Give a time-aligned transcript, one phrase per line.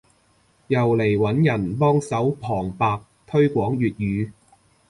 [0.65, 4.31] 又嚟揾人幫手旁白推廣粵語